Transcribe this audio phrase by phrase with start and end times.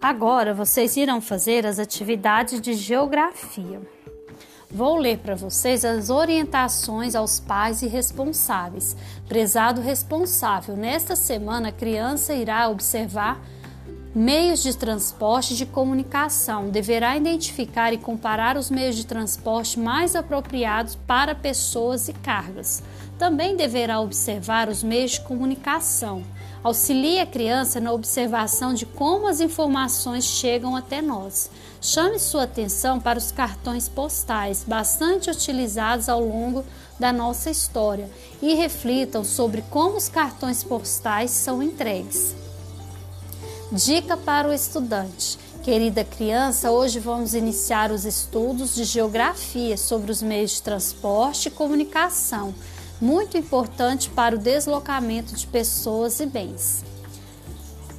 [0.00, 3.82] Agora vocês irão fazer as atividades de geografia.
[4.70, 8.96] Vou ler para vocês as orientações aos pais e responsáveis.
[9.28, 13.44] Prezado responsável, nesta semana a criança irá observar
[14.14, 16.70] meios de transporte de comunicação.
[16.70, 22.82] Deverá identificar e comparar os meios de transporte mais apropriados para pessoas e cargas.
[23.20, 26.24] Também deverá observar os meios de comunicação.
[26.64, 31.50] Auxilie a criança na observação de como as informações chegam até nós.
[31.82, 36.64] Chame sua atenção para os cartões postais, bastante utilizados ao longo
[36.98, 38.08] da nossa história,
[38.40, 42.34] e reflitam sobre como os cartões postais são entregues.
[43.70, 45.38] Dica para o estudante.
[45.62, 51.50] Querida criança, hoje vamos iniciar os estudos de geografia sobre os meios de transporte e
[51.50, 52.54] comunicação,
[53.00, 56.84] muito importante para o deslocamento de pessoas e bens.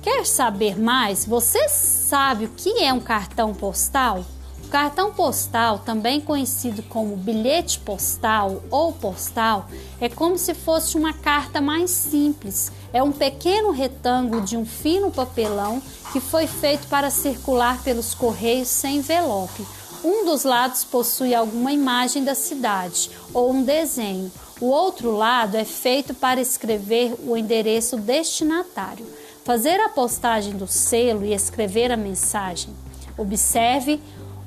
[0.02, 1.26] Quer saber mais?
[1.26, 4.26] Você sabe o que é um cartão postal?
[4.66, 9.68] O cartão postal, também conhecido como bilhete postal ou postal,
[10.00, 12.72] é como se fosse uma carta mais simples.
[12.94, 18.70] É um pequeno retângulo de um fino papelão que foi feito para circular pelos correios
[18.70, 19.66] sem envelope.
[20.04, 24.32] Um dos lados possui alguma imagem da cidade ou um desenho.
[24.62, 29.06] O outro lado é feito para escrever o endereço destinatário
[29.44, 32.74] fazer a postagem do selo e escrever a mensagem.
[33.18, 34.00] Observe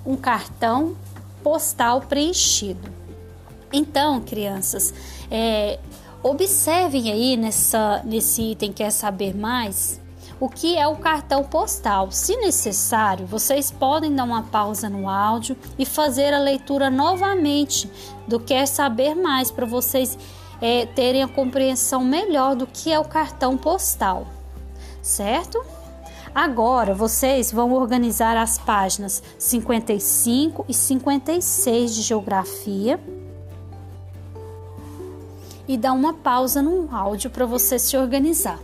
[0.06, 0.96] um cartão
[1.42, 2.92] postal preenchido.
[3.72, 4.94] Então, crianças,
[5.30, 5.78] é,
[6.22, 10.00] observem aí nessa, nesse item quer saber mais
[10.44, 12.10] o que é o cartão postal.
[12.10, 17.90] Se necessário, vocês podem dar uma pausa no áudio e fazer a leitura novamente
[18.28, 20.18] do quer saber mais para vocês
[20.60, 24.26] é, terem a compreensão melhor do que é o cartão postal
[25.04, 25.62] certo?
[26.34, 32.98] Agora vocês vão organizar as páginas 55 e 56 de geografia
[35.68, 38.58] e dar uma pausa no áudio para você se organizar.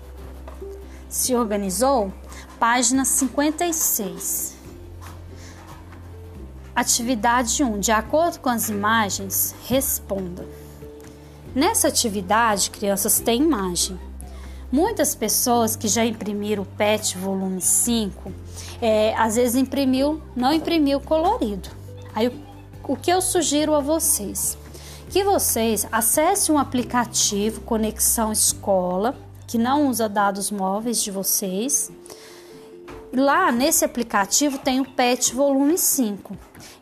[1.10, 2.12] Se organizou?
[2.60, 4.54] Página 56.
[6.72, 7.80] Atividade 1.
[7.80, 10.46] De acordo com as imagens, responda.
[11.52, 13.98] Nessa atividade, crianças têm imagem.
[14.70, 18.32] Muitas pessoas que já imprimiram o PET volume 5,
[18.80, 21.70] é, às vezes imprimiu, não imprimiu colorido.
[22.14, 22.34] Aí o,
[22.84, 24.56] o que eu sugiro a vocês?
[25.08, 29.16] Que vocês acessem um aplicativo Conexão Escola,
[29.50, 31.90] que não usa dados móveis de vocês.
[33.12, 36.36] Lá nesse aplicativo tem o PET volume 5.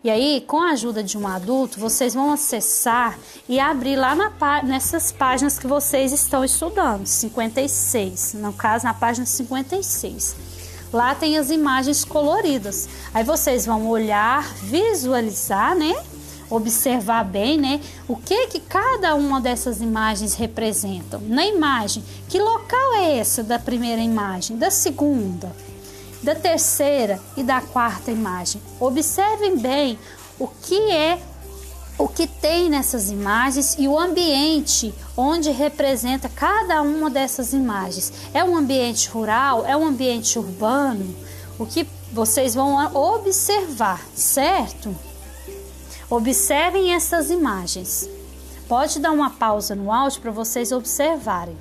[0.04, 3.18] E aí, com a ajuda de um adulto, vocês vão acessar
[3.48, 9.24] e abrir lá na, nessas páginas que vocês estão estudando, 56, no caso na página
[9.24, 10.36] 56.
[10.92, 12.86] Lá tem as imagens coloridas.
[13.14, 15.94] Aí vocês vão olhar, visualizar, né?
[16.50, 17.80] Observar bem, né?
[18.06, 21.20] O que que cada uma dessas imagens representam.
[21.20, 24.56] Na imagem, que local é essa da primeira imagem?
[24.56, 25.54] Da segunda?
[26.22, 28.60] da terceira e da quarta imagem.
[28.80, 29.98] Observem bem
[30.38, 31.18] o que é
[31.96, 38.12] o que tem nessas imagens e o ambiente onde representa cada uma dessas imagens.
[38.32, 39.66] É um ambiente rural?
[39.66, 41.12] É um ambiente urbano?
[41.58, 44.94] O que vocês vão observar, certo?
[46.10, 48.08] Observem essas imagens.
[48.66, 51.56] Pode dar uma pausa no áudio para vocês observarem.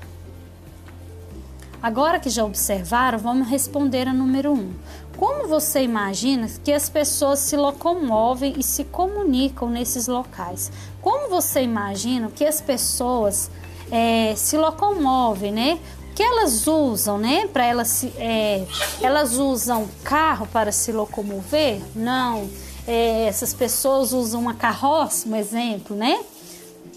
[1.84, 4.56] Agora que já observaram, vamos responder a número 1.
[4.56, 4.74] Um.
[5.18, 10.72] Como você imagina que as pessoas se locomovem e se comunicam nesses locais?
[11.02, 13.52] Como você imagina que as pessoas
[13.91, 15.79] é, se locomovem, né?
[16.16, 17.46] que elas usam, né?
[17.46, 18.66] Para elas se, é,
[19.03, 21.79] elas usam carro para se locomover?
[21.96, 22.50] Não.
[22.88, 26.24] É, essas pessoas usam uma carroça, um exemplo, né?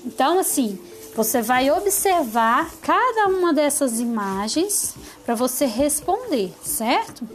[0.07, 0.79] Então, assim,
[1.15, 4.95] você vai observar cada uma dessas imagens
[5.25, 7.29] para você responder, certo?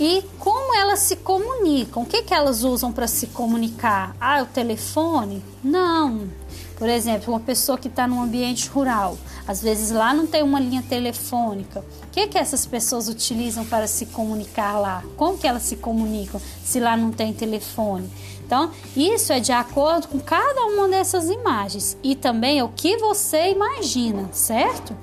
[0.00, 2.02] E como elas se comunicam?
[2.02, 4.16] O que, que elas usam para se comunicar?
[4.20, 5.42] Ah, o telefone?
[5.62, 6.28] Não.
[6.76, 9.16] Por exemplo, uma pessoa que está num ambiente rural,
[9.46, 11.84] às vezes lá não tem uma linha telefônica.
[12.02, 15.04] O que, que essas pessoas utilizam para se comunicar lá?
[15.16, 18.10] Como que elas se comunicam se lá não tem telefone?
[18.44, 22.96] Então, isso é de acordo com cada uma dessas imagens e também é o que
[22.96, 24.96] você imagina, certo?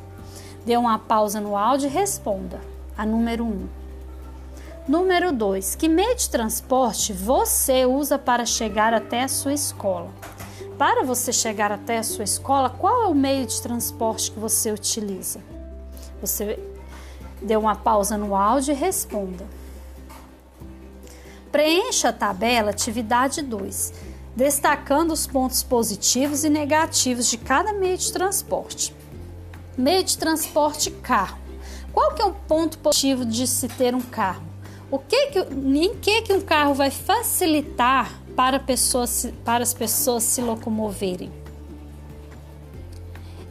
[0.66, 2.60] Dê uma pausa no áudio e responda.
[2.98, 3.48] A número 1.
[3.48, 3.79] Um.
[4.90, 5.76] Número 2.
[5.76, 10.10] Que meio de transporte você usa para chegar até a sua escola?
[10.80, 14.72] Para você chegar até a sua escola, qual é o meio de transporte que você
[14.72, 15.42] utiliza?
[16.20, 16.58] Você
[17.40, 19.46] dê uma pausa no áudio e responda.
[21.52, 23.94] Preencha a tabela atividade 2,
[24.36, 28.96] destacando os pontos positivos e negativos de cada meio de transporte.
[29.78, 31.38] Meio de transporte carro.
[31.94, 34.49] Qual que é o ponto positivo de se ter um carro?
[34.92, 40.24] O que que, em que, que um carro vai facilitar para, pessoas, para as pessoas
[40.24, 41.32] se locomoverem?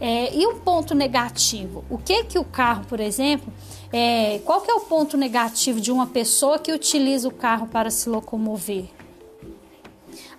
[0.00, 1.84] É, e um ponto negativo?
[1.88, 3.52] O que que o carro, por exemplo,
[3.92, 7.90] é, qual que é o ponto negativo de uma pessoa que utiliza o carro para
[7.90, 8.86] se locomover?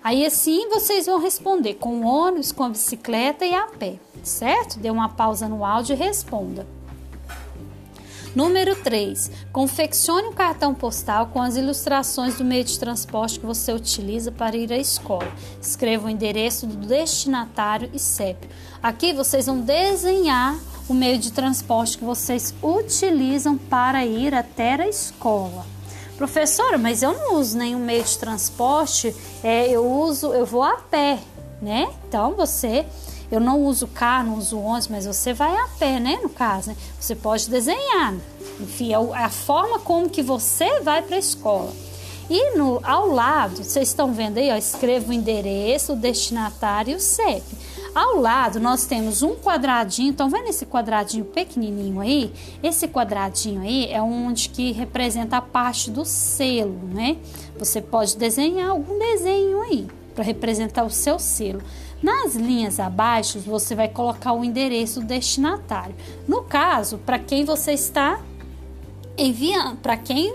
[0.02, 4.78] Aí assim vocês vão responder com ônibus, com a bicicleta e a pé, certo?
[4.78, 6.66] Dê uma pausa no áudio e responda.
[8.34, 9.28] Número 3.
[9.52, 14.56] Confeccione um cartão postal com as ilustrações do meio de transporte que você utiliza para
[14.56, 15.26] ir à escola.
[15.60, 18.48] Escreva o endereço do destinatário e CEP.
[18.80, 20.56] Aqui vocês vão desenhar
[20.88, 25.66] o meio de transporte que vocês utilizam para ir até a escola.
[26.16, 30.76] Professora, mas eu não uso nenhum meio de transporte, é, eu uso, eu vou a
[30.76, 31.18] pé,
[31.60, 31.88] né?
[32.06, 32.84] Então você
[33.30, 36.18] eu não uso carro, não uso ônibus, mas você vai a pé, né?
[36.22, 36.76] No caso, né?
[36.98, 38.14] Você pode desenhar.
[38.60, 41.72] Enfim, é, é a forma como que você vai para a escola.
[42.28, 46.94] E no, ao lado, vocês estão vendo aí, ó, escreva o endereço, o destinatário e
[46.94, 47.42] o CEP.
[47.92, 52.32] Ao lado, nós temos um quadradinho, estão vendo esse quadradinho pequenininho aí?
[52.62, 57.16] Esse quadradinho aí é onde que representa a parte do selo, né?
[57.58, 61.60] Você pode desenhar algum desenho aí para representar o seu selo.
[62.02, 65.94] Nas linhas abaixo, você vai colocar o endereço do destinatário.
[66.26, 68.20] No caso, para quem você está
[69.18, 70.34] enviando, para quem,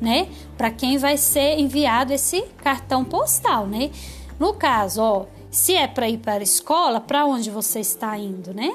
[0.00, 0.28] né?
[0.56, 3.90] Para quem vai ser enviado esse cartão postal, né?
[4.38, 8.52] No caso, ó, se é para ir para a escola, para onde você está indo,
[8.52, 8.74] né?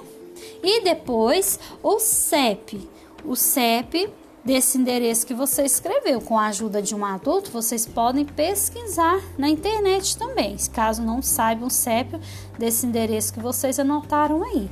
[0.64, 2.90] E depois o CEP.
[3.24, 4.10] O CEP
[4.44, 6.20] desse endereço que você escreveu.
[6.22, 11.68] Com a ajuda de um adulto, vocês podem pesquisar na internet também, caso não saibam
[11.68, 12.20] o CEP
[12.58, 14.70] desse endereço que vocês anotaram aí.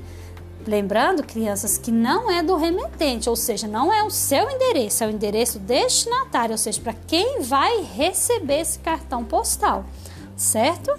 [0.67, 5.07] Lembrando, crianças, que não é do remetente, ou seja, não é o seu endereço, é
[5.07, 9.85] o endereço destinatário, ou seja, para quem vai receber esse cartão postal,
[10.37, 10.91] certo?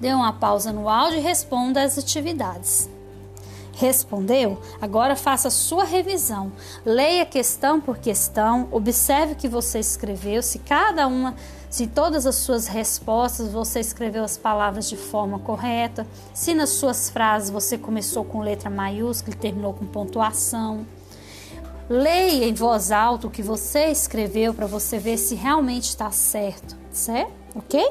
[0.00, 2.88] Dê uma pausa no áudio e responda as atividades.
[3.76, 4.60] Respondeu?
[4.80, 6.52] Agora faça sua revisão.
[6.84, 11.34] Leia questão por questão, observe o que você escreveu, se cada uma,
[11.68, 17.10] se todas as suas respostas você escreveu as palavras de forma correta, se nas suas
[17.10, 20.86] frases você começou com letra maiúscula e terminou com pontuação.
[21.88, 26.76] Leia em voz alta o que você escreveu para você ver se realmente está certo,
[26.92, 27.32] certo?
[27.56, 27.84] Ok?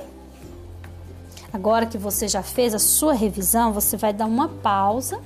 [1.52, 5.20] Agora que você já fez a sua revisão, você vai dar uma pausa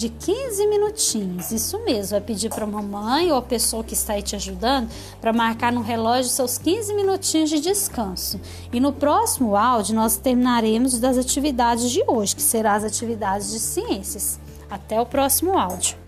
[0.00, 1.50] de 15 minutinhos.
[1.50, 4.88] Isso mesmo, vai pedir para a mamãe ou a pessoa que está aí te ajudando
[5.20, 8.40] para marcar no relógio seus 15 minutinhos de descanso.
[8.72, 13.60] E no próximo áudio nós terminaremos das atividades de hoje, que serão as atividades de
[13.60, 14.40] ciências.
[14.70, 15.98] Até o próximo áudio.